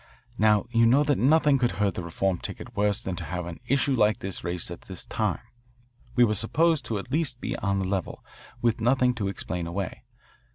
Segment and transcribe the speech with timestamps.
[0.39, 3.59] Now, you know that nothing could hurt the reform ticket worse than to have an
[3.67, 5.41] issue like this raised at this time.
[6.15, 8.25] We were supposed at least to be on the level,
[8.63, 10.01] with nothing to explain away.